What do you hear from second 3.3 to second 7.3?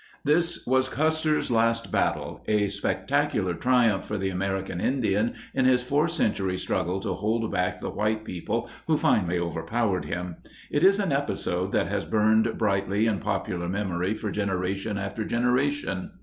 triumph for the American Indian in his four century struggle to